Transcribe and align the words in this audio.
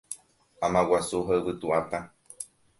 Amaguasu 0.67 1.17
ha 1.27 1.33
yvytu'atã. 1.37 2.01